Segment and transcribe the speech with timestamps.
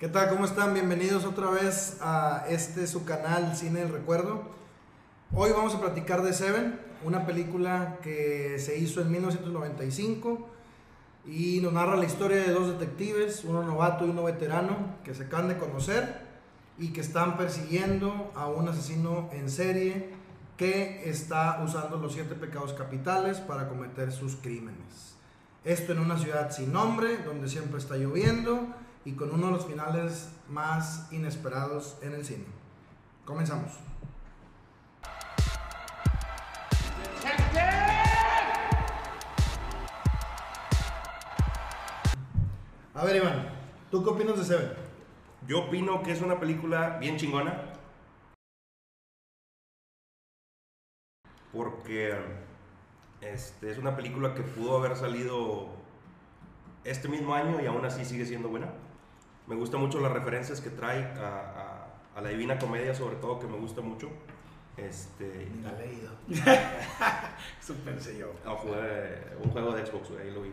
[0.00, 0.28] ¿Qué tal?
[0.28, 0.74] ¿Cómo están?
[0.74, 4.42] Bienvenidos otra vez a este su canal Cine del Recuerdo.
[5.32, 10.48] Hoy vamos a platicar de Seven, una película que se hizo en 1995
[11.26, 15.26] y nos narra la historia de dos detectives, uno novato y uno veterano, que se
[15.26, 16.22] acaban de conocer
[16.76, 20.10] y que están persiguiendo a un asesino en serie
[20.56, 25.14] que está usando los siete pecados capitales para cometer sus crímenes.
[25.64, 29.66] Esto en una ciudad sin nombre, donde siempre está lloviendo y con uno de los
[29.66, 32.44] finales más inesperados en el cine.
[33.24, 33.72] Comenzamos.
[42.94, 43.48] A ver, Iván,
[43.90, 44.72] ¿tú qué opinas de Seven?
[45.46, 47.72] Yo opino que es una película bien chingona.
[51.52, 52.16] Porque
[53.20, 55.68] este, es una película que pudo haber salido
[56.84, 58.72] este mismo año y aún así sigue siendo buena.
[59.46, 61.28] Me gustan mucho las referencias que trae a,
[62.14, 64.08] a- a la Divina Comedia, sobre todo, que me gusta mucho.
[64.76, 66.10] Este, Ni la he leído.
[67.84, 68.32] Pensé yo.
[68.44, 70.50] a jugar un juego de Xbox, ahí lo vi.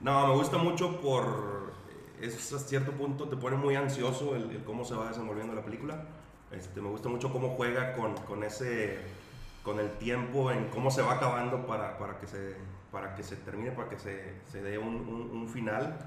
[0.00, 1.72] No, me gusta mucho por.
[2.20, 5.64] Es a cierto punto, te pone muy ansioso el, el cómo se va desenvolviendo la
[5.64, 6.04] película.
[6.50, 8.98] Este, me gusta mucho cómo juega con, con ese.
[9.62, 12.56] con el tiempo, en cómo se va acabando para, para, que, se,
[12.92, 15.98] para que se termine, para que se, se dé un, un- un final.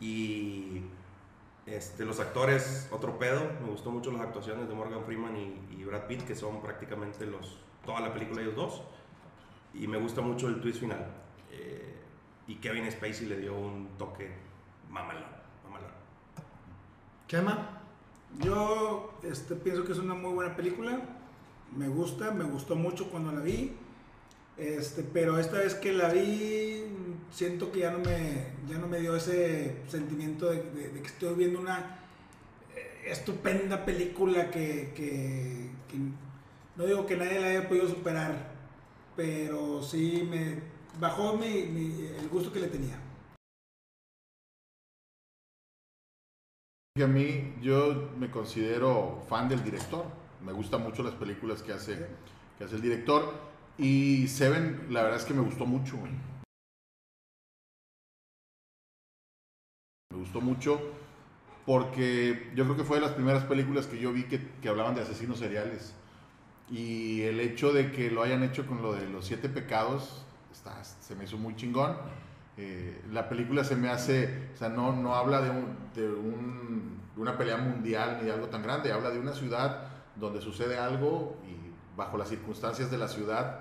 [0.00, 0.82] Y.
[1.70, 3.40] Este, los actores, otro pedo.
[3.60, 7.58] Me gustó mucho las actuaciones de Morgan Freeman y, Brad Pitt, que son prácticamente los,
[7.84, 8.82] toda la película ellos dos.
[9.74, 11.06] Y me gusta mucho el twist final.
[11.52, 11.94] Eh,
[12.46, 14.30] y Kevin Spacey le dio un toque
[14.90, 15.24] mamalón.
[15.64, 15.90] mamalón.
[17.26, 17.80] ¿Quema?
[18.38, 21.00] Yo este, pienso que es una muy buena película.
[21.76, 23.76] Me gusta, me gustó mucho cuando la vi.
[24.56, 26.84] Este, pero esta vez que la vi,
[27.30, 31.06] siento que ya no me, ya no me dio ese sentimiento de, de- de que
[31.08, 31.98] estoy viendo una
[32.74, 35.96] eh, estupenda película que, que- que
[36.76, 38.52] no digo que nadie la haya podido superar,
[39.16, 40.60] pero sí me
[41.00, 42.98] bajó mi- mi- el gusto que le tenía.
[47.02, 50.04] A mí, yo me considero fan del director.
[50.44, 51.96] Me gustan mucho las películas que hace,
[52.58, 53.32] que hace el director.
[53.78, 55.96] Y Seven, la verdad es que me gustó mucho.
[60.10, 60.80] Me gustó mucho
[61.66, 65.02] porque yo creo que fue de las primeras películas que yo vi que, hablaban de
[65.02, 65.92] asesinos seriales.
[66.70, 70.82] Y el hecho de que lo hayan hecho con lo de los siete pecados, está,
[70.82, 71.94] se me hizo muy chingón.
[72.56, 77.00] Eh, la película se me hace, o sea, no, no habla de, un- de un-
[77.16, 81.36] una pelea mundial ni de algo tan grande, habla de una ciudad donde sucede algo
[81.46, 83.60] y bajo las circunstancias de la ciudad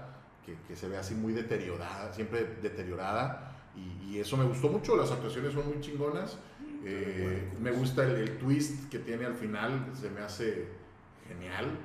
[0.65, 3.46] que se ve así muy deteriorada, siempre deteriorada.
[3.77, 6.39] Y, eso me gustó mucho, las actuaciones son muy chingonas.
[6.83, 10.69] Eh, me gusta el, twist que tiene al final, se me hace
[11.27, 11.77] genial.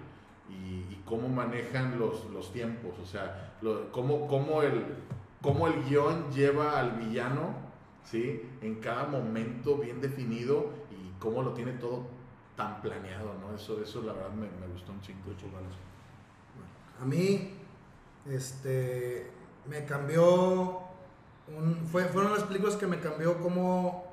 [0.49, 3.55] Y, cómo manejan los, los tiempos, o sea,
[3.91, 4.83] cómo, cómo el,
[5.43, 7.55] cómo el guion lleva al villano,
[8.03, 8.41] ¿sí?
[8.63, 12.07] En cada momento bien definido y cómo lo tiene todo
[12.57, 13.55] tan planeado, ¿no?
[13.55, 15.19] Eso, eso la verdad me, me gustó un chingo.
[17.01, 17.51] A mí,
[18.31, 19.31] este,
[19.69, 20.81] me cambió,
[21.49, 24.05] un- fue, fueron las películas que me cambió cómo,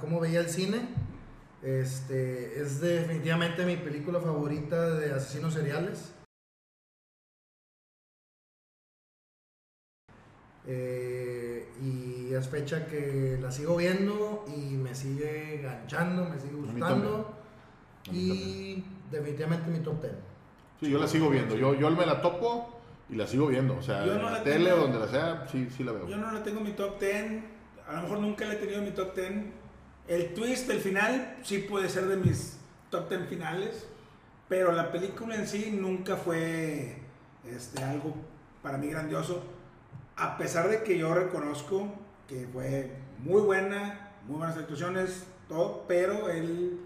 [0.00, 0.88] cómo veía el cine.
[1.62, 6.12] Este, es definitivamente mi película favorita de asesinos seriales.
[10.68, 17.34] Eh, y es fecha que la sigo viendo y me sigue ganchando, me sigue gustando.
[18.08, 20.14] A Y definitivamente mi top 10.
[20.80, 22.75] Sí, yo la sigo viendo, yo, yo me la topo
[23.08, 25.08] y la sigo viendo, o sea, Yo en no la la tele o donde la
[25.08, 26.08] sea, sí, sí la veo.
[26.08, 27.42] Yo no la tengo en mi top 10.
[27.86, 29.32] A lo mejor nunca la he tenido en mi top 10.
[30.08, 32.58] El twist, el final, sí puede ser de mis
[32.90, 33.86] top 10 finales.
[34.48, 36.96] Pero la película en sí nunca fue
[37.48, 38.14] este, algo
[38.62, 39.44] para mí grandioso.
[40.16, 41.88] A pesar de que yo reconozco
[42.26, 45.84] que fue muy buena, muy buenas actuaciones, todo.
[45.86, 46.80] Pero él,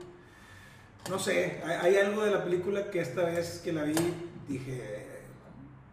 [1.09, 3.95] no sé, hay, hay algo de la película que esta vez que la vi
[4.49, 5.00] dije,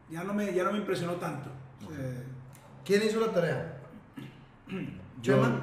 [0.09, 1.50] ya no me, ya no me impresionó tanto.
[1.92, 2.24] Eh,
[2.86, 3.77] ¿Quién hizo la tarea?
[5.21, 5.62] Yo- Chema.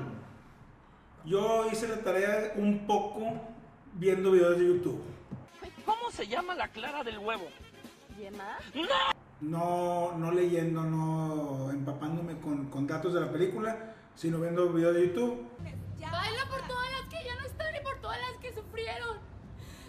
[1.25, 3.41] Yo hice la tarea un poco
[3.95, 5.03] viendo videos de YouTube.
[5.87, 7.49] ¿Cómo se llama la clara del huevo?
[8.19, 8.59] ¿Yema?
[9.41, 15.09] No, no leyendo, no empapándome con, con datos de la película, sino viendo videos de
[15.09, 15.49] YouTube.
[15.99, 19.17] Baila por todas las que ya no están y por todas las que sufrieron.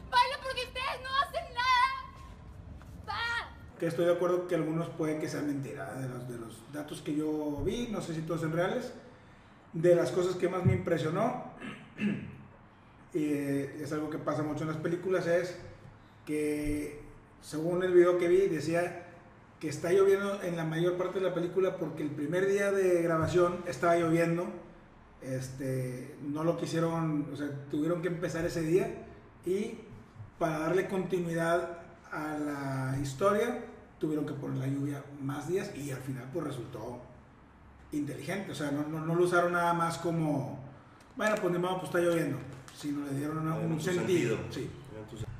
[0.10, 3.10] Baila porque ustedes no hacen nada.
[3.10, 3.50] Va.
[3.80, 7.01] Que estoy de acuerdo que algunos pueden que sean mentira, de los, de los datos
[7.01, 8.94] que yo vi, no sé si todos son reales.
[9.74, 11.51] De las cosas que más me impresionó,
[13.13, 15.57] eh, es algo que pasa mucho en las películas, es
[16.25, 17.01] que
[17.42, 19.04] según el video que vi decía
[19.60, 23.01] que está lloviendo en la mayor parte de la película porque el primer día de
[23.01, 24.48] grabación estaba lloviendo,
[25.21, 29.06] este, no lo quisieron, o sea, tuvieron que empezar ese día
[29.45, 29.80] y
[30.39, 31.84] para darle continuidad
[32.15, 33.63] a la historia
[34.00, 37.01] tuvieron que poner la lluvia más días y al final pues resultó
[37.91, 40.59] inteligente, o sea, no, no, no lo usaron nada más como,
[41.15, 42.38] bueno, pues ni modo, pues está lloviendo,
[42.75, 44.35] sino le dieron una- un sentido.
[44.35, 44.38] sentido.
[44.50, 44.69] Sí.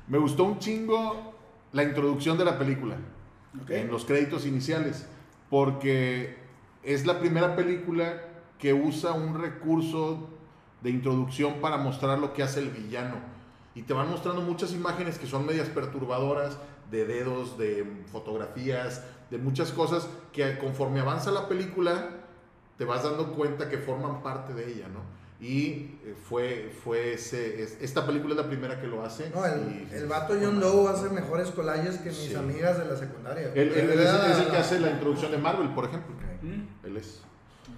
[0.08, 1.34] Me gustó un chingo
[1.72, 2.96] la introducción de la película.
[3.62, 3.70] ¿ok?
[3.70, 5.06] en los créditos iniciales,
[5.48, 6.36] porque
[6.82, 8.20] es la primera película
[8.58, 10.28] que usa un recurso
[10.82, 13.14] de introducción para mostrar lo que hace el villano.
[13.76, 16.58] Y te van mostrando muchas imágenes que son medias perturbadoras,
[16.90, 22.08] de dedos, de fotografías, de muchas cosas que conforme avanza la película
[22.78, 25.00] te vas dando cuenta que forman parte de ella, ¿no?
[25.44, 29.30] Y eh, fue, fue ese, es- esta película es la primera que lo hace.
[29.34, 32.34] No, el, y- el vato John Doe hace mejores collages que mis Sí.
[32.34, 33.48] amigas de la secundaria.
[33.54, 35.84] Él, él- él es, Era es el que la- hace la introducción de Marvel, por
[35.84, 36.14] ejemplo.
[36.14, 36.42] Ok.
[36.42, 36.86] ¿Mm?
[36.86, 37.20] Él es.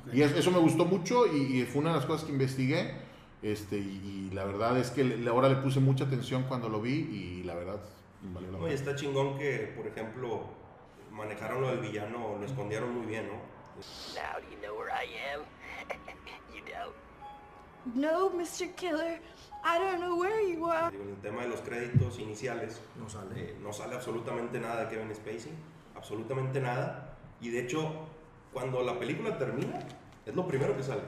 [0.06, 0.14] Ok.
[0.14, 3.07] Y es- eso me gustó mucho y, y fue una de las cosas que investigué.
[3.43, 6.81] Este, y, y la verdad es que le- ahora le puse mucha atención cuando lo
[6.81, 7.81] vi y la verdad
[8.23, 8.73] valió la pena.
[8.73, 10.43] está chingón que, por ejemplo,
[11.12, 13.35] manejaron lo del villano, lo escondieron muy bien, ¿no?
[14.14, 15.43] Now do you know where I am?
[16.55, 16.94] you don't.
[17.94, 18.75] No, Mr.
[18.75, 19.20] Killer,
[19.64, 20.94] I don't know where you are.
[20.94, 23.31] En el tema de los créditos iniciales, No sale.
[23.40, 25.52] eh, no sale absolutamente nada de Kevin Spacey,
[25.94, 27.17] absolutamente nada.
[27.40, 27.88] Y de hecho,
[28.52, 29.79] cuando la película termina,
[30.26, 31.02] es lo primero que sale.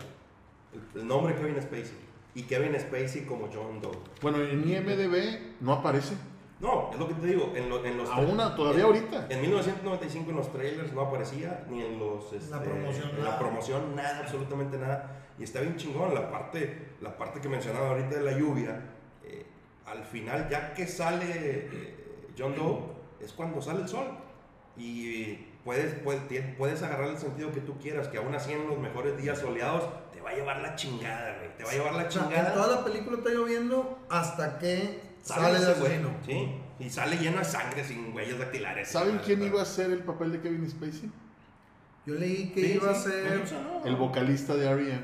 [0.73, 2.09] El, el nombre Kevin Spacey.
[2.35, 3.99] Y Kevin Spacey como John Doe.
[4.23, 6.15] Bueno, en IMDB no aparece.
[6.61, 7.53] No, es lo que te digo.
[7.57, 9.27] En, lo- en los Aún todavía en- ahorita.
[9.31, 13.39] En 1995 en los trailers no aparecía, ni en los este, La promoción, en la
[13.39, 15.17] promoción, nada, absolutamente nada.
[15.39, 18.83] Y está bien chingón la parte, la parte que mencionaba ahorita de la lluvia.
[19.25, 19.47] eh,
[19.87, 21.95] al final, ya que sale eh,
[22.39, 22.79] John Doe,
[23.25, 24.07] es cuando sale el sol.
[24.77, 25.35] Y
[25.65, 26.23] puedes, puedes,
[26.57, 29.83] puedes agarrar el sentido que tú quieras, que aún así en los mejores días soleados
[30.21, 31.57] te va a llevar la chingada, güey.
[31.57, 32.53] Te va a llevar la en chingada.
[32.53, 36.11] toda la película está lloviendo hasta que sale, el ese güey, asesino.
[36.27, 38.89] Sí, y sale lleno de sangre sin huellas dactilares.
[38.89, 41.11] ¿Saben quién iba a ser el papel de Kevin Spacey?
[42.07, 43.45] Yo leí que Sí, iba a ser.
[43.53, 43.87] no, no, no.
[43.87, 45.01] El vocalista de R.E.M.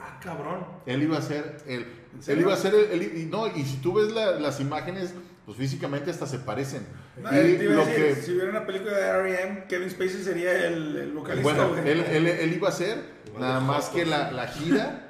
[0.00, 0.64] Ah, cabrón.
[0.86, 1.86] Él iba a ser el.
[2.26, 2.90] Él iba a ser el.
[3.02, 5.14] el- y no, y si tú ves la- las imágenes,
[5.46, 6.86] pues físicamente hasta se parecen.
[7.22, 8.14] No, y te iba a lo decir, que.
[8.22, 11.52] si hubiera una película de R.E.M., Kevin Spacey sería el, el vocalista.
[11.66, 12.98] Bueno, él, él- él iba a ser,
[13.38, 15.04] nada de más que la, la gira,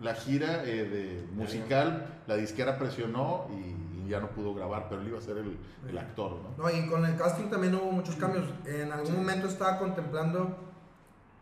[0.00, 5.00] la gira eh, de musical, la disquera presionó y, y ya no pudo grabar, pero
[5.02, 5.56] él iba a ser el,
[5.88, 6.64] el actor, ¿no?
[6.64, 8.44] No, y con el casting también hubo muchos cambios.
[8.64, 10.56] En algún momento estaba contemplando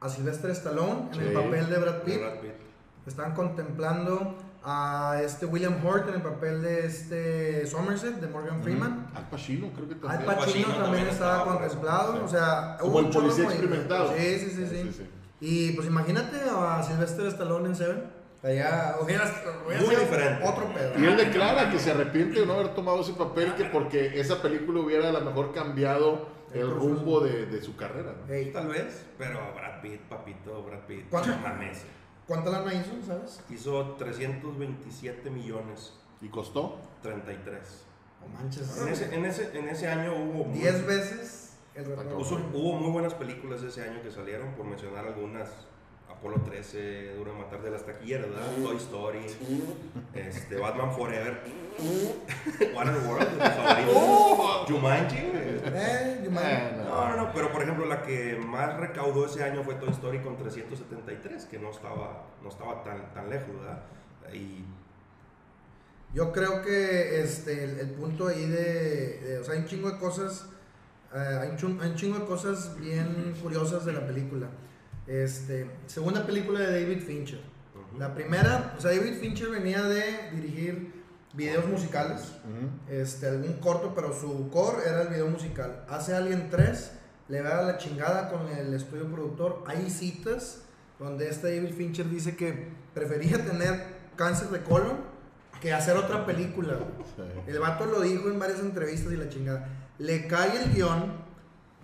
[0.00, 2.20] a Sylvester Stallone en el papel de Brad De Pitt.
[2.20, 2.50] Brad Pitt.
[3.06, 9.10] Estaban contemplando a este William Hurt en el papel de este Somerset, de Morgan Freeman.
[9.14, 10.26] Al Pacino, creo que Al también.
[10.26, 12.20] Pacino, Pacino también, también estaba contemplado, sí.
[12.24, 14.12] o sea, Como hubo el policía experimentado.
[14.16, 15.10] Sí, sí, sí, sí,
[15.40, 18.20] Y pues imagínate a Sylvester Stallone en Seven.
[18.42, 20.42] Allá Muy diferente.
[20.46, 20.98] otro pedo.
[20.98, 24.40] Y él declara que se arrepiente de no haber tomado ese papel, que porque esa
[24.40, 28.32] película hubiera a lo mejor cambiado el rumbo de, de su carrera, ¿no?
[28.32, 31.08] Ey, Tal vez, pero Brad Pitt, papito, Brad Pitt.
[31.10, 31.36] ¿Cuánto?
[31.38, 31.82] mames.
[32.30, 33.40] ¿Cuánta lana hizo, sabes?
[33.50, 36.78] Hizo 327 millones, Y costó.
[37.02, 37.58] 33.
[38.20, 38.78] No manches.
[38.78, 40.44] En ese, en ese, en ese año hubo...
[40.44, 41.86] muy- 10 veces el.
[41.86, 45.48] Puso- hubo muy buenas películas ese año que salieron, por mencionar algunas.
[46.08, 48.46] Apolo 13, Duro de Matar de las taquilleras, ¿verdad?
[48.62, 49.26] Toy Story,
[50.12, 51.40] este, Batman Forever,
[52.76, 55.16] Waterworld, mis favoritos, Jumanji.
[55.64, 59.74] Eh, Eh, No, no, no, pero por ejemplo la que más recaudó ese año fue
[59.74, 63.82] Toy Story con 373, que no estaba, no estaba tan, tan lejos, ¿verdad?
[64.34, 64.64] Y
[66.12, 69.90] Yo creo que este, el, el punto ahí de, de- O sea, hay un chingo
[69.90, 70.46] de cosas.
[71.14, 74.48] eh, hay, un chun- hay un chingo de cosas bien curiosas de la película.
[75.06, 77.40] Este, segunda película de David Fincher.
[77.98, 80.99] La primera, o sea, David Fincher venía de dirigir
[81.32, 82.20] videos musicales.
[82.44, 82.92] Ujú.
[82.92, 85.84] Este, algún corto, pero su core era el video musical.
[85.88, 86.92] Hace Alien 3,
[87.28, 89.62] le va a la chingada con el estudio productor.
[89.66, 90.62] Hay citas
[90.98, 94.98] donde este David Fincher dice que prefería tener cáncer de colon
[95.60, 96.74] que hacer otra película.
[97.16, 97.22] Sí.
[97.46, 99.68] El vato lo dijo en varias entrevistas y la chingada.
[99.98, 101.12] Le cae el guion.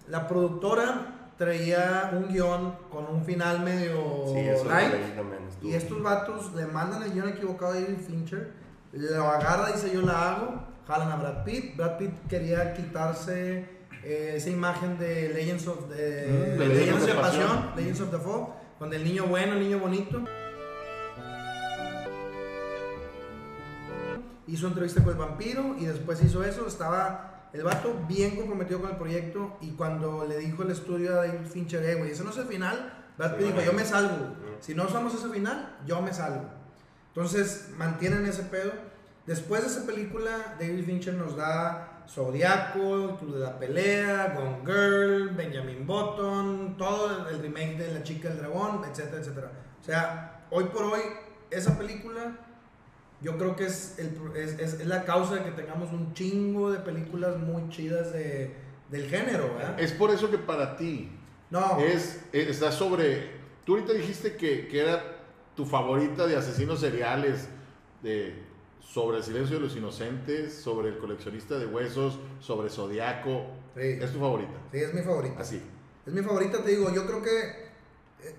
[0.08, 6.54] La productora traía un guion con un final medio Sí, eso estuvo- Y estos vatos
[6.54, 8.52] le mandan el guion equivocado a David Fincher,
[8.96, 11.76] lo agarra, dice yo la hago, jalan a Brad Pitt.
[11.76, 13.68] Brad Pitt quería quitarse
[14.02, 17.76] eh, esa imagen de Legends of the, Mm, Legends Legends de of Pasión, Pasión.
[17.76, 18.46] Legends of the Fall,
[18.80, 20.22] donde el niño bueno, el niño bonito.
[24.48, 26.66] hizo entrevista con el vampiro y después hizo eso.
[26.68, 31.26] Estaba el vato bien comprometido con el proyecto y cuando le dijo el estudio a
[31.26, 33.84] David Fincher, eh, güey, ese no es el final, Brad Pitt Sí, dijo, yo me
[33.84, 34.36] salgo.
[34.60, 36.44] Si no usamos ese final, yo me salgo.
[37.16, 38.72] Entonces, mantienen ese pedo.
[39.24, 45.30] Después de esa película, David Fincher nos da Zodiaco, Club de la Pelea, Gone Girl,
[45.30, 49.50] Benjamin Button, todo el remake de La Chica del Dragón, etcétera, etcétera.
[49.80, 51.00] O sea, hoy por hoy,
[51.50, 52.36] esa película,
[53.22, 56.70] yo creo que es, el, es, es- es la causa de que tengamos un chingo
[56.70, 58.54] de películas muy chidas de,
[58.90, 59.80] del género, ¿verdad?
[59.80, 61.10] Es por eso que para ti
[61.50, 63.30] No, es, es- está sobre.
[63.64, 65.02] Tú ahorita dijiste que, que era
[65.56, 67.48] tu favorita de asesinos seriales,
[68.02, 68.34] de,
[68.80, 73.46] sobre el silencio de los inocentes, sobre el coleccionista de huesos, sobre Zodiaco.
[73.74, 73.98] Sí.
[74.00, 74.52] Es tu favorita.
[74.70, 75.40] sí, es mi favorita.
[75.40, 75.60] Así.
[76.06, 77.66] Es mi favorita, te digo, yo creo que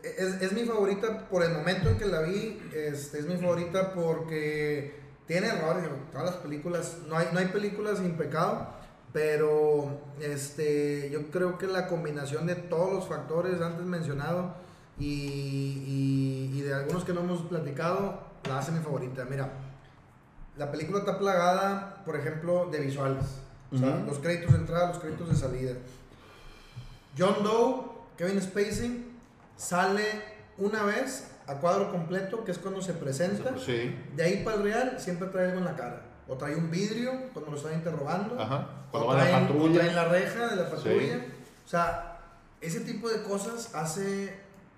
[0.03, 3.93] es, es mi favorita por el momento en que la vi, este, es mi favorita
[3.93, 4.95] porque
[5.25, 8.69] tiene errores, todas las películas, no hay, no hay películas sin pecado,
[9.11, 14.53] pero este, yo creo que la combinación de todos los factores antes mencionados
[14.99, 19.25] y, y- y de algunos que no hemos platicado, la hace mi favorita.
[19.25, 19.49] Mira,
[20.57, 23.23] la película está plagada, por ejemplo, de visuales.
[23.71, 24.05] O sea, Ujú.
[24.07, 25.73] los créditos de entrada, los créditos de salida.
[27.17, 27.83] John Doe,
[28.17, 29.11] Kevin Spacey,
[29.55, 30.03] sale
[30.57, 33.53] una vez a cuadro completo, que es cuando se presenta.
[33.57, 33.95] Sí.
[34.15, 36.01] De ahí para el real, siempre trae algo en la cara.
[36.27, 38.39] O trae un vidrio cuando lo están interrogando.
[38.39, 38.67] Ajá.
[38.87, 39.79] O Cuando van a la traen, o patrulla.
[39.79, 41.15] traen la reja de la patrulla.
[41.15, 41.23] Sí.
[41.65, 42.19] O sea,
[42.61, 44.35] ese tipo de cosas hace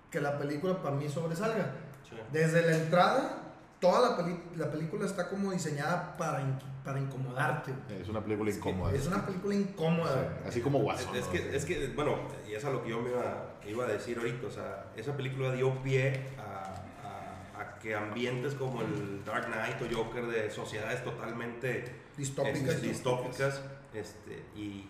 [0.10, 1.72] que la película para mí sobresalga.
[2.10, 2.16] Sí.
[2.32, 3.38] Desde la entrada,
[3.80, 7.74] toda la, peli- la película está como diseñada para, in- para incomodarte.
[8.02, 8.94] Es una película incómoda.
[8.94, 10.40] Es una película incómoda.
[10.44, 11.16] Sí, Así como Guasón.
[11.16, 11.32] Es ¿no?
[11.32, 12.16] que, es que, bueno,
[12.50, 15.16] y es a lo que yo me iba, iba a decir ahorita, o sea, esa
[15.16, 16.74] película dio pie a,
[17.08, 22.76] a- a que ambientes como el Dark Knight o Joker de sociedades totalmente Distópicas.
[22.76, 23.62] este, distópicas,
[23.94, 24.90] este, y, y,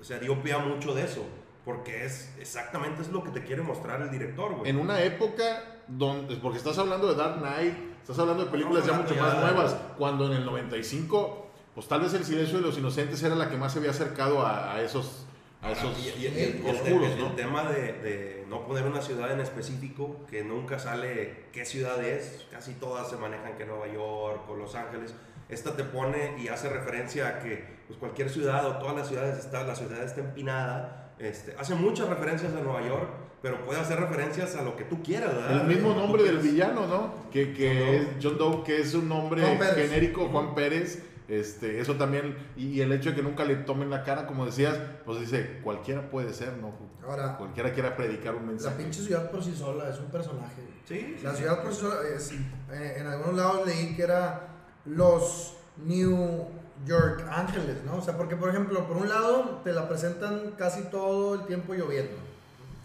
[0.00, 1.26] o sea, dio pie a mucho de eso,
[1.68, 4.70] porque es exactamente es lo que te quiere mostrar el director, güey.
[4.70, 8.92] En una época donde, porque estás hablando de Dark Knight, estás hablando de películas ya
[8.96, 12.62] No, mucho ya- más nuevas, cuando en el 95, pues tal vez El silencio de
[12.64, 15.26] los inocentes era la que más se había acercado a, a esos,
[15.60, 17.26] a esos Y- y- y- oscuros, el- ¿no?
[17.26, 22.02] el tema de, de no poner una ciudad en específico, que nunca sale qué ciudad
[22.02, 25.14] es, casi todas se manejan que Nueva York o Los Ángeles.
[25.50, 29.38] Esta te pone y hace referencia a que pues, cualquier ciudad o todas las ciudades
[29.38, 31.04] está, la ciudad está empinada.
[31.18, 33.08] Este, hace muchas referencias a Nueva York,
[33.42, 35.60] pero puede hacer referencias a lo que tú quieras, ¿verdad?
[35.62, 37.14] El mismo nombre del villano, ¿no?
[37.30, 39.88] Que, que es John Doe, que es un nombre Juan Pérez.
[39.90, 41.02] genérico, Juan Pérez.
[41.28, 44.78] Este, eso también, y el hecho de que nunca le tomen la cara, como decías,
[45.04, 46.72] pues dice, cualquiera puede ser, ¿no?
[47.06, 48.76] Ahora, Cualquiera quiera predicar un la mensaje.
[48.82, 50.62] pinche ciudad por sí sola es un personaje.
[50.86, 51.38] Sí, sí, La sí.
[51.38, 54.48] ciudad por sí sola es, eh, en algunos lados leí que era
[54.86, 56.46] los New
[56.86, 57.96] York Ángeles, ¿no?
[57.96, 61.74] O sea, porque por ejemplo, por un lado te la presentan casi todo el tiempo
[61.74, 62.16] lloviendo,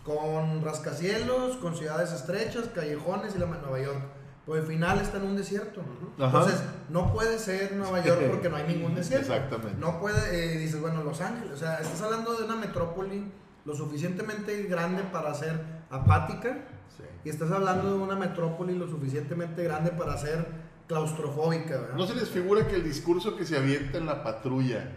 [0.05, 4.00] con rascacielos, con ciudades estrechas, callejones y la Nueva York.
[4.45, 5.81] Pero al final está en un desierto.
[6.17, 6.25] Ajá.
[6.25, 9.33] Entonces, no puede ser Nueva York porque no hay ningún desierto.
[9.33, 9.79] Exactamente.
[9.79, 13.31] No puede, eh, dices, bueno, Los Ángeles, o sea, estás hablando de una metrópoli
[13.63, 16.57] lo suficientemente grande para ser apática
[16.97, 17.03] Sí.
[17.23, 20.45] y estás hablando de una metrópoli lo suficientemente grande para ser
[20.87, 21.95] claustrofóbica, ¿verdad?
[21.95, 24.89] ¿No se les figura que el discurso que se avienta en la patrulla,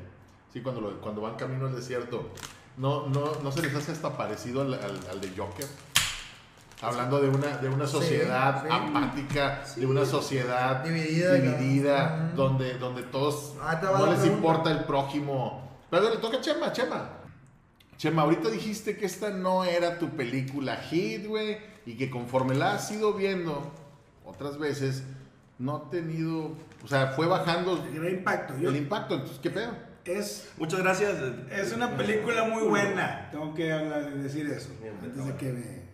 [0.52, 2.30] sí, cuando, lo- cuando van camino al desierto,
[2.76, 5.66] no, no, no se les hace hasta parecido al, al- al de Joker?
[6.82, 8.68] Hablando de una, de una sociedad sí.
[8.70, 12.36] apática, de una sociedad Dividida, dividida, ¿no?
[12.36, 14.26] donde, donde todos Ah, no les pregunta.
[14.26, 15.70] importa el prójimo.
[15.88, 17.08] Pero le toca a Chema, Chema.
[17.96, 22.74] Chema, ahorita dijiste que esta no era tu película hit, güey, y que conforme la
[22.74, 23.72] has ido viendo
[24.26, 25.02] otras veces,
[25.58, 28.58] no ha tenido, o sea, fue bajando Gran impacto.
[28.58, 29.72] Yo- el impacto, entonces, ¿qué pedo?
[30.04, 31.16] es, Muchas gracias.
[31.50, 33.28] es una película muy buena.
[33.32, 34.68] Tengo que hablar, decir eso.
[34.80, 35.86] Bien, Antes de que me.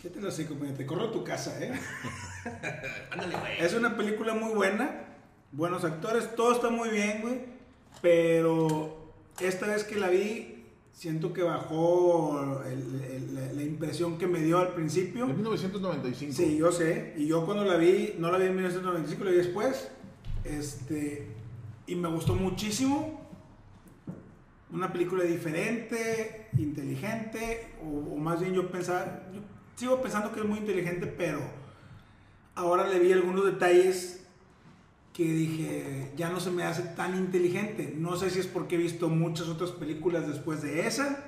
[0.00, 0.76] ¿Qué te lo sé, compañero?
[0.76, 1.72] Te corro a tu casa, ¿eh?
[3.10, 3.60] Ándale, güey.
[3.60, 5.04] Es una película muy buena.
[5.52, 7.40] Buenos actores, todo está muy bien, güey.
[8.00, 10.51] Pero esta vez que la vi,
[10.92, 15.24] siento que bajó el- el- la, la impresión que me dio al principio.
[15.24, 16.32] En 1995.
[16.32, 17.14] Sí, yo sé.
[17.16, 19.88] Y yo cuando la vi, no la vi en 1995, la vi después.
[20.44, 21.26] Este,
[21.86, 23.20] y me gustó muchísimo.
[24.72, 29.40] Una película diferente, inteligente, o, o más bien yo pensaba, yo
[29.76, 31.40] sigo pensando que es muy inteligente, pero
[32.54, 34.21] ahora le vi algunos detalles
[35.12, 37.94] que dije, ya no se me hace tan inteligente.
[37.96, 41.24] No sé si es porque he visto muchas otras películas después de esa,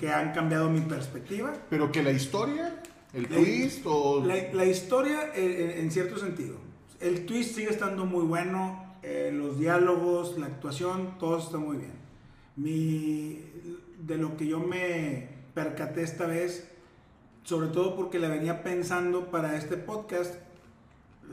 [0.00, 1.52] que han cambiado mi perspectiva.
[1.70, 4.24] Pero que la historia, el La- twist o...
[4.24, 6.56] La, la historia, eh, eh, en cierto sentido,
[7.00, 11.92] el twist sigue estando muy bueno, eh, los diálogos, la actuación, todo está muy bien.
[12.56, 13.40] Mi,
[14.00, 16.68] de lo que yo me percaté esta vez,
[17.44, 20.34] sobre todo porque la venía pensando para este podcast,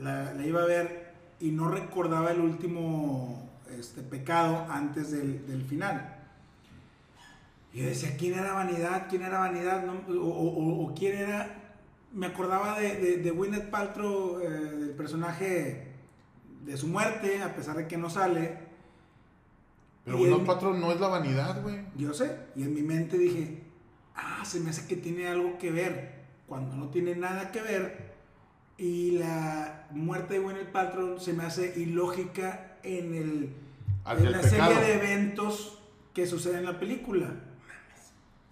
[0.00, 1.11] la, la iba a ver
[1.42, 6.18] y no recordaba el último este, pecado antes del, del final.
[7.74, 9.06] Y yo decía, ¿quién era vanidad?
[9.10, 9.84] ¿Quién era vanidad?
[9.84, 11.58] No, o, o- o quién era...
[12.12, 15.88] Me acordaba de, de, de Gwyneth Paltrow, eh, del personaje
[16.64, 18.58] de su muerte, a pesar de que no sale.
[20.04, 21.80] Pero en- patrón, no es la vanidad, güey.
[21.96, 23.62] Yo sé, y en mi mente dije,
[24.14, 28.11] ah, se me hace que tiene algo que ver, cuando no tiene nada que ver.
[28.84, 33.54] Y la muerte de Gwyneth Paltrow se me hace ilógica en, el,
[34.18, 34.72] en la pecado.
[34.72, 35.78] serie de eventos
[36.12, 37.28] que sucede en la película.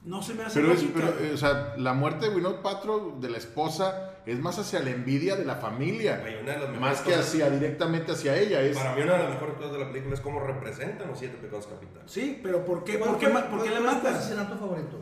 [0.05, 1.13] No se me hace Pero, es, lógica.
[1.19, 4.91] pero, o sea, la muerte de Winona Paltrow, de la esposa, es más hacia la
[4.91, 6.19] envidia de la familia.
[6.21, 8.63] Güey, una de las mejores Más que cosas- hacia, directamente hacia ella.
[8.63, 11.19] Es, Para mí una de las mejores cosas de la película es cómo representan los
[11.19, 12.11] siete pecados capitales.
[12.11, 14.19] Sí, pero ¿por qué, ¿Cuál por qué, por qué cuál la fue tu matas?
[14.21, 14.97] asesinato favorito?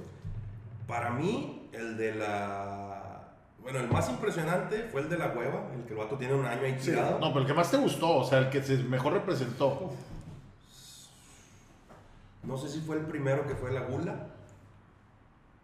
[0.88, 3.04] Para mí, el de la...
[3.62, 6.46] Bueno, el más impresionante fue el de la hueva, el que el vato tiene un
[6.46, 6.90] año ahí Sí.
[6.90, 7.18] tirado.
[7.18, 9.90] No, pero el que más te gustó, o sea, el que se mejor representó.
[12.42, 14.26] No sé si fue el primero que fue la gula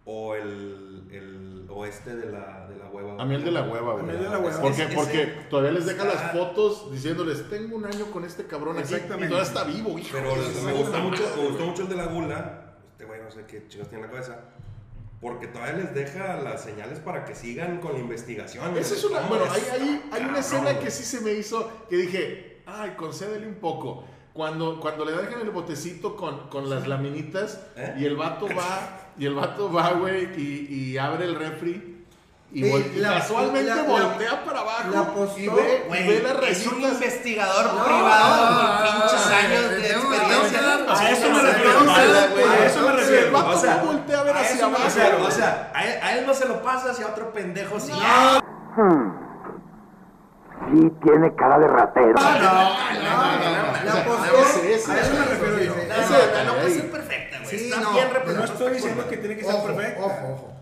[0.04, 3.22] o el, el o este de la, de la hueva.
[3.22, 4.04] A mí el de la hueva, A güey.
[4.04, 4.60] mí el de la hueva.
[4.60, 8.44] Porque, Ese- porque todavía les deja está- las fotos diciéndoles, tengo un año con este
[8.46, 8.92] cabrón aquí.
[8.92, 9.28] Y Exactamente.
[9.28, 10.08] todavía está vivo, hijo.
[10.12, 10.34] Pero
[10.64, 12.60] me gustó mucho, me gustó mucho el de la gula.
[12.92, 14.40] Este güey no sé qué chicos tiene en la cabeza.
[15.24, 18.76] Porque todavía les deja las señales para que sigan con la investigación.
[18.76, 19.20] Esa es una.
[19.20, 22.90] ¿Cómo Bueno, hay, hay, hay una escena que sí se me hizo que dije, ay,
[22.94, 24.04] concédele un poco.
[24.34, 27.94] Cuando, cuando le dejan el botecito con, con las laminitas ¿Eh?
[28.00, 31.93] y el vato va, y el vato va, güey, y, y abre el refri
[32.54, 35.82] y, Sí, vol- y la- casualmente la- la- voltea para abajo la apostó, y ve,
[35.84, 40.60] y Güey, ve las es un investigador No, privado no, con pinches años de experiencia.
[40.88, 43.48] A eso me refiero, a eso me refiero.
[43.48, 45.24] O sea, voltea a ver a hacia abajo.
[45.26, 47.90] O sea, a él, a él no se lo pasa hacia otro pendejo sí.
[50.70, 52.14] Sí, tiene cara de ratero.
[52.14, 53.84] No, no, no, no.
[53.84, 54.00] La
[54.40, 55.74] ese, a eso me refiero yo.
[55.88, 57.50] No, no, no puede ser perfecta, güey.
[57.58, 60.00] Sí, Está no, bien pero No estoy diciendo que tiene que ser perfecta.
[60.00, 60.53] ojo, ojo.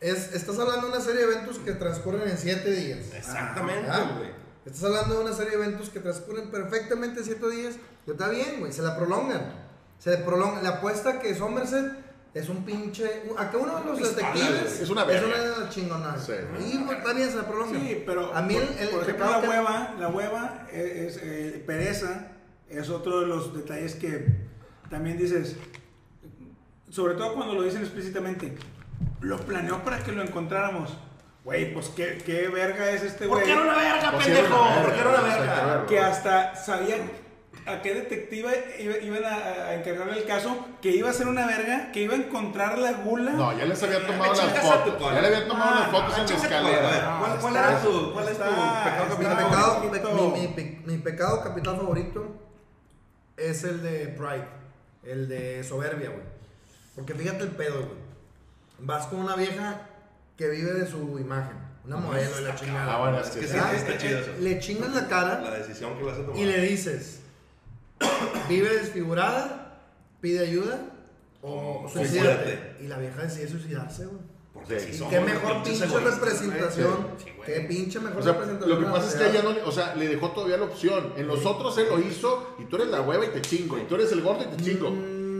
[0.00, 3.12] Es, estás hablando de una serie de eventos que transcurren en 7 días.
[3.14, 4.30] Exactamente, Ah, güey.
[4.64, 7.74] Estás hablando de una serie de eventos que transcurren perfectamente en 7 días.
[8.06, 8.72] Y está bien, güey.
[8.72, 9.40] Se la prolongan.
[9.98, 10.62] Se le prolonga.
[10.62, 11.92] La apuesta que Somerset
[12.34, 13.22] es un pinche.
[13.36, 14.80] Acá uno de los detectives.
[14.82, 15.54] Es una es verga.
[15.58, 16.18] una chingonada.
[16.18, 16.32] Sí.
[16.72, 17.80] Y pues, está bien, se la prolongan.
[17.80, 20.66] Sí, pero a mí el, por, el por ejemplo pecado la que- hueva, la hueva
[20.72, 22.28] es, es, eh, pereza
[22.68, 24.26] es otro de los detalles que
[24.90, 25.56] también dices,
[26.90, 28.54] sobre todo cuando lo dicen explícitamente,
[29.20, 30.96] lo planeó para que lo encontráramos.
[31.44, 34.30] Güey, pues qué, qué verga es este ¿Por güey qué era una verga, Pues sí,
[34.32, 34.62] era pendejo?
[34.62, 35.66] una verga, ¿Por qué era una exacto, verga?
[35.66, 35.86] verga.
[35.86, 37.10] que hasta sabían
[37.66, 41.46] a qué detective iba- iban a, a encargarle el caso, que iba a ser una
[41.46, 43.32] verga, que iba a encontrar la gula.
[43.32, 45.02] No, ya les había tomado las chingas a tu fotos.
[45.02, 45.14] cola.
[45.16, 46.60] Ya le habían tomado Ah, las fotos no, en la escalera.
[46.78, 47.02] cola, a ver.
[47.04, 49.88] No, ¿Cuál- cuál está- era tu- cuál es tu está- pecado Mi está pecado, un
[49.88, 52.36] poquito- mi, mi pe- mi pecado capital favorito
[53.36, 54.48] es el de Pride,
[55.04, 56.22] el de soberbia, güey.
[56.94, 58.07] Porque fíjate el pedo, güey.
[58.78, 59.80] Vas con una vieja
[60.36, 62.94] que vive de su imagen, una modelo y la chingada.
[62.94, 63.56] Ah, bueno, es que sí.
[63.56, 64.30] está chido eso.
[64.40, 66.36] Le chingas la La cara decisión que le hace tomar.
[66.38, 67.20] y le dices,
[68.48, 69.80] vive desfigurada,
[70.20, 70.80] pide ayuda
[71.42, 72.76] o O suicídate.
[72.80, 74.18] Y la vieja decide suicidarse, güey.
[74.54, 74.92] Porque Sí.
[74.92, 77.08] si qué mejor pinche representación.
[77.18, 77.26] Sí.
[77.46, 78.70] Qué pinche mejor O sea, representación.
[78.70, 80.56] lo que de la pasa es que ella no, le- o sea, le dejó todavía
[80.56, 81.12] la opción.
[81.16, 83.78] En los otros él lo hizo y tú eres la hueva y te chingo.
[83.78, 84.88] Y tú eres el gordo y te chingo.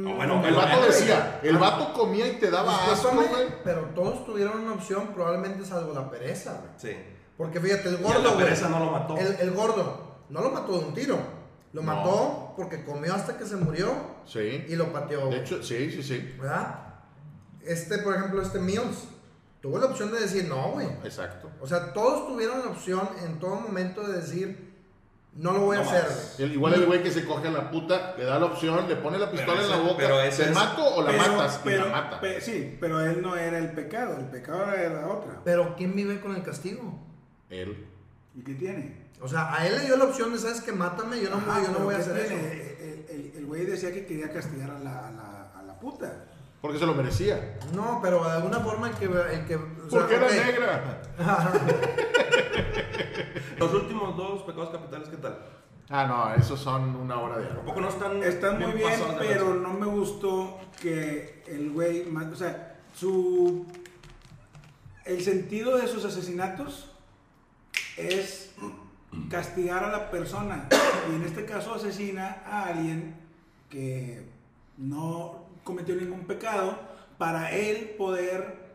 [0.09, 3.29] No, bueno, El vato decía, el vato comía y te daba asco, güey.
[3.64, 6.71] pero todos tuvieron una opción, probablemente salvo la pereza, güey.
[6.77, 6.97] Sí.
[7.37, 9.16] Porque fíjate, el gordo, la güey, pereza no lo mató.
[9.16, 11.18] El, el gordo no lo mató de un tiro.
[11.73, 11.94] Lo No.
[11.94, 13.92] mató porque comió hasta que se murió
[14.25, 14.64] Sí.
[14.68, 15.29] y lo pateó.
[15.29, 16.35] De hecho, sí, sí, sí.
[16.40, 16.85] ¿Verdad?
[17.64, 19.05] Este, por ejemplo, este Mills,
[19.61, 20.87] tuvo la opción de decir no, güey.
[21.05, 21.51] Exacto.
[21.61, 24.68] O sea, todos tuvieron la opción en todo momento de decir
[25.35, 26.05] no lo voy a hacer.
[26.38, 28.97] El- igual el güey que se coge a la puta, le da la opción, le
[28.97, 31.61] pone la pistola en la boca, pero ese ¿te es- mato o la Pero- matas?
[31.62, 32.21] pero- y la mata.
[32.21, 35.41] pe- sí, pero él no era el pecado, el pecado era otra.
[35.45, 36.99] Pero ¿quién vive con el castigo?
[37.51, 37.87] Él.
[38.35, 39.09] ¿Y qué tiene?
[39.21, 40.71] O sea, a él le dio la opción de, ¿sabes qué?
[40.73, 42.53] Mátame, yo no, Ajá, yo no voy a ¿qué hacer tiene?
[42.53, 42.83] eso.
[42.83, 46.25] El- el- El güey decía que quería castigar a la, a la, a la puta.
[46.61, 47.57] Porque se lo merecía.
[47.73, 49.05] No, pero de alguna forma el que...
[49.07, 50.33] El que o sea, Porque era ok.
[50.33, 51.03] negra.
[53.59, 55.38] Los últimos dos pecados capitales, ¿qué tal?
[55.90, 58.22] Ah, no, esos son una hora de Tampoco no están.
[58.22, 63.66] Están muy bien, pero no me gustó que el güey, o sea, su
[65.07, 66.92] el sentido de sus asesinatos
[67.96, 68.55] es
[69.31, 70.68] castigar a la persona.
[71.11, 73.16] Y en este caso asesina a alguien
[73.70, 74.29] que
[74.77, 76.79] no cometió ningún pecado
[77.16, 78.68] para él poder...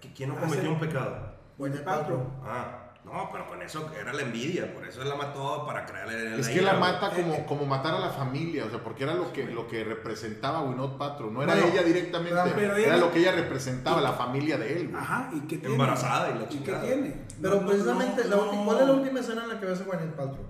[0.00, 1.32] ¿Que ¿Quién no cometió Hacer- un pecado?
[1.56, 2.26] Gwyneth Paltrow.
[2.44, 6.34] Ah, no, pero con eso era la envidia, por eso él la mató para crearle
[6.34, 9.14] en Es que la mata como, como matar a la familia, o sea, porque era
[9.14, 11.30] lo que, lo que representaba Winot Patro.
[11.30, 14.88] No era Bueno, ella directamente, pero era lo que ella representaba, la familia de él.
[14.90, 15.02] güey.
[15.02, 15.74] Ajá, ¿y qué tiene?
[15.74, 16.82] Embarazada y la ¿Y qué chingada.
[16.84, 17.16] tiene?
[17.42, 18.64] Pero No, no, precisamente, la no, no.
[18.64, 20.46] ¿cuál es la última escena en la que ves a Gwyneth Paltrow?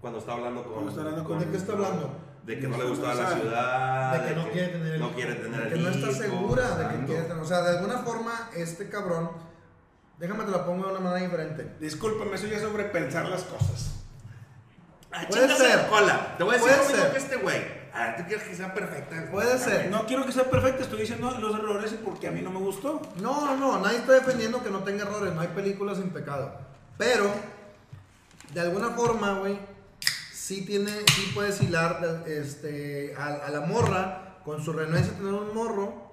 [0.00, 0.72] Cuando está hablando con.
[0.74, 2.10] Cuando está hablando con- ¿De qué está hablando?
[2.44, 4.12] De que no le gustaba la ciudad.
[4.22, 6.12] de que no quiere tener el no hijo, quiere tener de el que no está
[6.12, 9.30] segura de que quiere tener o sea de alguna forma este cabrón
[10.18, 14.00] déjame te la pongo de una manera diferente Discúlpame, eso ya es sobrepensar las cosas.
[15.12, 15.76] Ah, Puede ser.
[15.76, 16.34] la cola.
[16.36, 17.12] Te voy a decir Puede lo mismo ser.
[17.12, 17.84] que este güey.
[17.92, 19.30] Ah, tú quieres que sea perfecta.
[19.30, 19.88] Puede ser.
[19.90, 22.58] No quiero que sea perfecta, estoy diciendo los errores y porque a mí no me
[22.58, 23.00] gustó.
[23.20, 26.58] no no no nadie está defendiendo que no tenga errores no hay películas sin pecado
[26.98, 27.30] pero
[28.52, 29.58] de alguna forma güey
[30.32, 35.32] sí tiene sí puedes hilar este a, a la morra con su renuencia a tener
[35.32, 36.12] un morro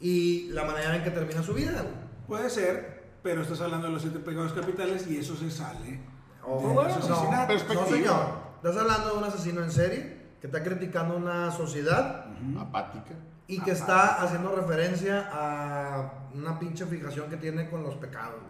[0.00, 1.94] y la manera en que termina su vida güey.
[2.28, 6.00] Puede ser, pero estás hablando de los siete pecados capitales y eso se sale.
[6.44, 7.30] Oh, de bueno, los no,
[7.74, 8.48] no, señor.
[8.56, 12.26] Estás hablando de un asesino en serie que está criticando una sociedad
[12.58, 13.14] Apática.
[13.46, 18.40] y que está haciendo referencia a una pinche fijación que tiene con los pecados.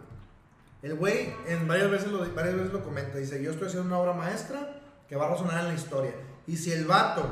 [0.81, 3.17] El güey en varias veces, lo, varias veces lo comenta.
[3.17, 6.13] Dice, yo estoy haciendo una obra maestra que va a resonar en la historia.
[6.47, 7.31] Y si el vato,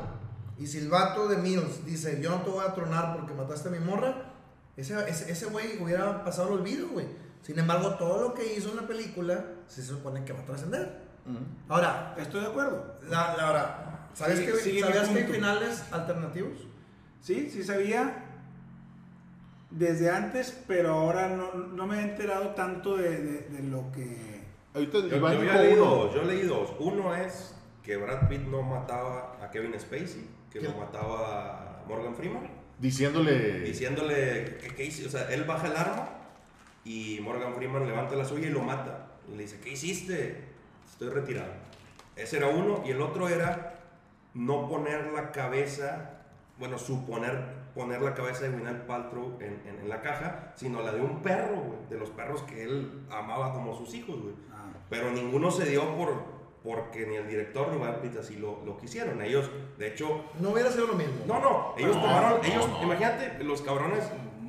[0.57, 3.69] y si el vato de Mills dice, yo no te voy a tronar porque mataste
[3.69, 4.33] a mi morra,
[4.75, 7.07] ese ese ese güey hubiera pasado el olvido, güey.
[7.47, 11.07] Sin embargo, todo lo que hizo en la película se supone que va a trascender.
[11.69, 12.95] Ahora, Estoy de acuerdo.
[13.09, 16.67] la, la- ahora, ¿sabes Sigue- que, mi ¿sabías que hay finales alternativos?
[17.21, 18.25] Sí, sí sabía
[19.69, 24.41] desde antes, pero ahora no, no me he enterado tanto de, de- de lo que...
[24.73, 26.03] Ahorita Yo, yo dijo había leído uno.
[26.03, 26.73] dos, yo leí dos.
[26.79, 30.65] Uno es que Brad Pitt no mataba a Kevin Spacey, que ¿Qué?
[30.67, 33.61] lo mataba a Morgan Freeman, Diciéndole.
[33.61, 36.09] diciéndole que, que hizo, o sea, él baja el arma
[36.87, 39.07] y Morgan Freeman levanta la suya y lo mata.
[39.31, 40.43] Y le dice, ¿qué hiciste?
[40.89, 41.51] Estoy retirado.
[42.15, 42.81] Ese era uno.
[42.85, 43.79] Y el otro era
[44.33, 46.11] no poner la cabeza,
[46.59, 50.91] bueno, suponer poner la cabeza de Gwyneth Paltrow en, en- en la caja, sino la
[50.93, 54.33] de un perro, güey, de los perros que él amaba como sus hijos, güey.
[54.51, 56.23] Ah, Pero ninguno se dio por,
[56.63, 59.21] porque ni el director ni Brad Pitt así lo, lo quisieron.
[59.21, 61.13] Ellos, de hecho, No hubiera sido lo mismo.
[61.27, 64.03] no, no, ellos tomaron, ellos, imagínate, los cabrones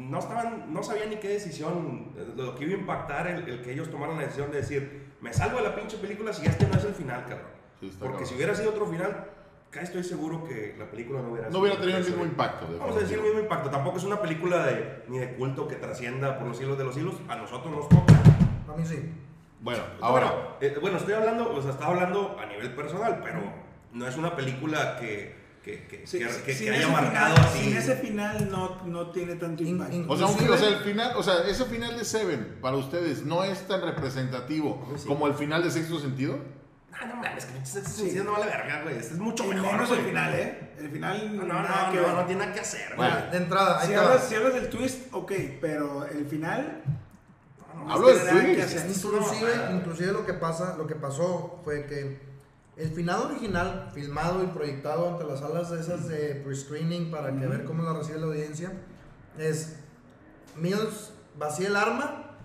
[0.09, 3.73] no estaban, no sabían ni qué decisión, lo que iba a impactar el, el que
[3.73, 6.79] ellos tomaron la decisión de decir, me salgo de la pinche película si este no
[6.79, 7.49] es el final, cabrón.
[7.81, 8.27] Sí, Porque cabrón.
[8.27, 9.27] si hubiera sido otro final,
[9.71, 12.67] casi estoy seguro que la película no hubiera No hubiera tenido el mismo impacto.
[12.79, 15.77] Vamos a decir el mismo impacto, tampoco es una película de, ni de culto que
[15.77, 18.15] trascienda por los hilos de los hilos, a nosotros nos toca.
[18.73, 19.13] A mí sí.
[19.61, 20.31] Bueno, ahora.
[20.31, 23.41] Bueno, eh, bueno, estoy hablando, o sea, estaba hablando a nivel personal, pero
[23.93, 25.37] no es una película que,
[25.69, 27.65] que, que, sí, que- sí, que- haya ese marcado final- así.
[27.65, 29.95] Sin ese final no, no tiene tanto impacto.
[29.95, 32.59] in- O sea, un- Inclusive- o sea, el final, o sea, ese final de Seven
[32.63, 35.07] para ustedes no es tan representativo sí.
[35.07, 36.39] como el final de Sexto Sentido.
[37.01, 37.81] Ah, no mames, que Sí.
[37.83, 38.97] sentido no vale verga, güey.
[38.97, 39.73] Este es mucho Y mejor.
[39.73, 40.73] menos el final, ¿eh?
[40.79, 43.09] El final No, no, nada no, que no, no tiene nada que hacer, güey.
[43.11, 44.05] Bueno, De entrada, ahí Si te va.
[44.07, 46.83] hablas, si hablas del twist, ok, pero el final...
[47.75, 48.77] no Hablo del twist.
[49.05, 52.19] Inclusive, No, inclusive lo que pasa, lo que pasó fue que
[52.79, 57.47] el final original, filmado y proyectado ante las salas de esas de pre-screening para que
[57.47, 58.73] ver cómo lo recibe la audiencia,
[59.37, 59.77] es
[60.57, 62.37] Mills vacía el arma,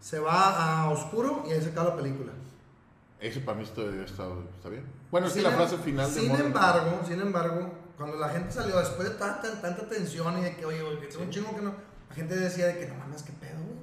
[0.00, 2.32] se va a oscuro y ahí se acaba la película.
[3.20, 4.84] Ese para mí está, está, está bien.
[5.10, 8.28] Bueno, es que la em- frase final de Sin Morgan- embargo, sin embargo, cuando la
[8.28, 11.54] gente salió después de tanta, tanta tensión y de que, oye, oye, tengo un chingo
[11.56, 11.74] que no,
[12.08, 13.78] la gente decía de que no mames, qué pedo, güey,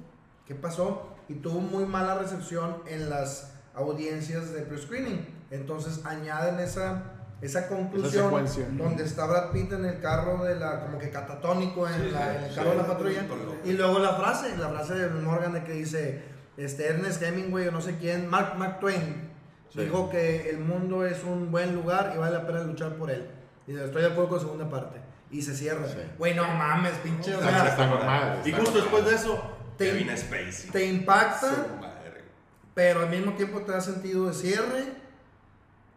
[0.46, 5.35] qué pasó, y tuvo muy mala recepción en las audiencias de pre-screening.
[5.50, 7.02] Entonces añaden esa,
[7.40, 8.66] esa conclusión secuencia.
[8.72, 12.44] donde está Brad Pitt en el carro de la, como que catatónico en, la- en
[12.44, 13.24] el carro de la patrulla.
[13.64, 16.22] Y luego la frase, la frase de Morgan de que dice,
[16.56, 19.34] este Ernest Hemingway o no sé quién, Mark, Mark Twain,
[19.68, 19.80] Sí.
[19.82, 23.28] dijo que el mundo es un buen lugar y vale la pena luchar por él.
[23.66, 25.00] Y estoy de acuerdo con la segunda parte.
[25.30, 25.86] Y se cierra.
[25.88, 25.98] Sí.
[26.18, 27.34] Güey, no mames, pinche.
[27.34, 28.82] o Está- sea, está normal, Y justo normal.
[28.82, 29.42] después de eso,
[29.76, 30.70] Te- Kevin Spacey.
[30.70, 31.50] te impacta,
[32.74, 34.84] pero al mismo tiempo te da sentido de cierre.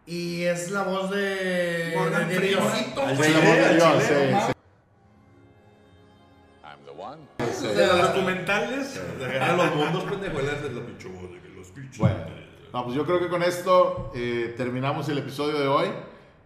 [0.06, 1.94] Y es la voz de.
[1.96, 2.38] Morgan de.
[2.40, 3.30] Diosito, de.
[6.64, 7.18] I'm the one.
[7.52, 7.66] Sí.
[7.66, 9.00] De los documentales.
[9.18, 11.98] De ganar los mundos, pendejo, él es la pinche voz de que los pinches.
[11.98, 12.18] Bueno,
[12.72, 15.88] no, pues yo creo que con esto eh, terminamos el episodio de hoy.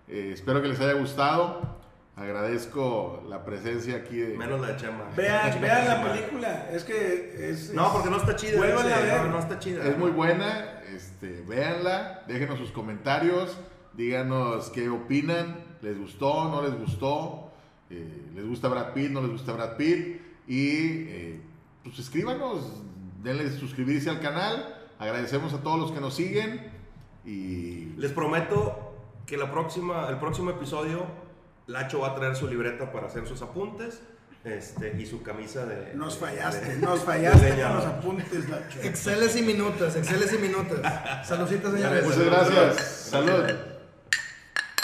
[0.09, 1.74] Eh, espero que les haya gustado.
[2.17, 4.37] Agradezco la presencia aquí de...
[4.39, 5.11] Menos la de Chema.
[5.17, 6.71] Vean, vean la película.
[6.71, 7.73] Es que es.
[7.75, 8.53] No, es- porque no está chida.
[8.65, 9.23] Dice, a ver.
[9.25, 9.85] No, no está chida.
[9.85, 13.59] Es muy buena, este, véanla, déjenos sus comentarios,
[13.95, 17.51] díganos qué opinan, les gustó, no les gustó,
[17.91, 20.69] eh, les gusta Brad Pitt, no les gusta Brad Pitt, y
[21.09, 21.41] eh,
[21.83, 22.81] pues escríbanos,
[23.25, 26.71] denle suscribirse al canal, agradecemos a todos los que nos siguen
[27.25, 28.95] y Les prometo
[29.27, 31.07] que la próxima, el próximo episodio,
[31.67, 34.01] Lacho va a traer su libreta para hacer sus apuntes
[34.45, 35.95] este, y su camisa de.
[35.95, 38.81] Nos fallaste, de- nos fallaste con los apuntes, Lacho.
[38.83, 40.81] Exceles y minutos, exceles y minutos.
[41.25, 42.05] Saludcitas, señores.
[42.05, 43.45] muchas gracias, salud,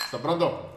[0.05, 0.70] hasta pronto.